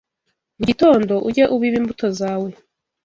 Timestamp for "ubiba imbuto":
1.55-2.05